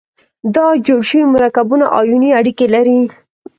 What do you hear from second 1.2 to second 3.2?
مرکبونه آیوني اړیکې لري.